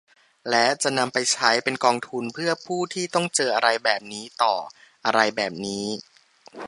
[0.49, 5.85] และจะนำไปใช้เป็นกองทุนเพื่อผู้ที่ต้องเจอกับอะไรแบบนี้ต่อ | อะไรแบบนี้